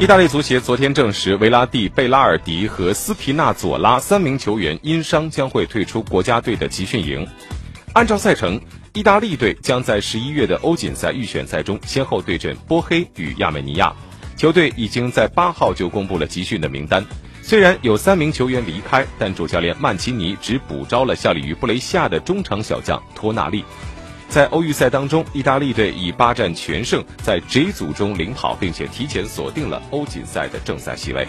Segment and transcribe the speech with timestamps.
[0.00, 7.24] 意大利足协昨天证实，维拉蒂、贝拉尔迪和斯皮纳佐拉三名球员因伤将会退出国家队的集训营。
[7.92, 8.60] 按照赛程，
[8.92, 13.94] 意大利队将在十一月的欧锦赛预选赛中先后对阵波黑与亚美尼亚。
[14.36, 17.02] 球队已经在八号就公布了集训的名单。
[17.40, 23.64] 虽然有三名球员离开，但主教练曼奇尼只补招了效力于布雷西亚的中场小将托纳利。
[24.34, 31.22] 在欧预赛当中，意大利队以八战全胜，在 J 组中领跑，并且提前锁定了欧锦赛的正赛席位。